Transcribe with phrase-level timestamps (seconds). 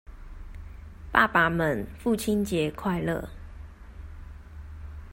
[1.11, 3.27] 爸爸們父親節快樂！